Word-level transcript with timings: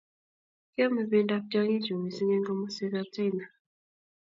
Kiame 0.73 1.03
bendab 1.11 1.43
tyong'ichu 1.51 1.93
mising' 2.01 2.33
eng' 2.35 2.45
komoswekab 2.47 3.07
China 3.15 3.45